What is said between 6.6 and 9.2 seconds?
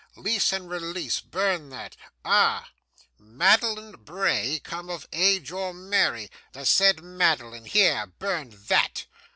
said Madeline" here, burn THAT!